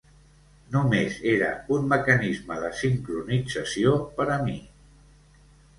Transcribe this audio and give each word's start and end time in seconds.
Només 0.75 1.19
era 1.33 1.51
un 1.77 1.85
mecanisme 1.91 2.59
de 2.65 2.73
sincronització 2.81 3.97
per 4.19 4.31
a 4.39 4.41
mi. 4.49 4.59